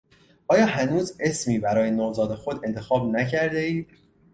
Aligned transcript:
آیا 0.47 0.65
هنوز 0.65 1.17
اسمی 1.19 1.59
برای 1.59 1.91
نوزاد 1.91 2.35
خود 2.35 2.65
انتخاب 2.65 3.15
نکردهاید؟ 3.17 3.89